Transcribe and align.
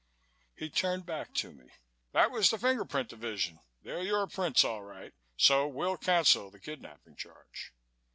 He 0.55 0.71
turned 0.71 1.05
back 1.05 1.31
to 1.35 1.51
me. 1.51 1.69
"That 2.11 2.31
was 2.31 2.49
the 2.49 2.57
Finger 2.57 2.85
Print 2.85 3.09
Division. 3.09 3.59
They're 3.83 4.01
your 4.01 4.25
prints, 4.25 4.63
all 4.63 4.81
right, 4.81 5.13
so 5.37 5.67
we'll 5.67 5.97
cancel 5.97 6.49
the 6.49 6.59
kidnapping 6.59 7.17
charge." 7.17 7.71